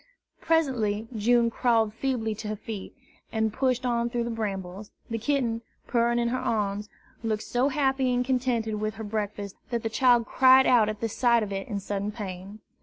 Presently 0.41 1.07
June 1.15 1.51
crawled 1.51 1.93
feebly 1.93 2.33
to 2.33 2.47
her 2.47 2.55
feet, 2.55 2.95
and 3.31 3.53
pushed 3.53 3.85
on 3.85 4.09
through 4.09 4.23
the 4.23 4.31
brambles. 4.31 4.89
The 5.11 5.19
kitten, 5.19 5.61
purring 5.85 6.17
in 6.17 6.29
her 6.29 6.39
arms, 6.39 6.89
looked 7.21 7.43
so 7.43 7.69
happy 7.69 8.11
and 8.11 8.25
contented 8.25 8.81
with 8.81 8.95
her 8.95 9.03
breakfast 9.03 9.57
that 9.69 9.83
the 9.83 9.89
child 9.89 10.25
cried 10.25 10.65
out 10.65 10.89
at 10.89 11.01
the 11.01 11.07
sight 11.07 11.43
of 11.43 11.51
it 11.53 11.67
in 11.67 11.79
sudden 11.79 12.11
pain. 12.11 12.61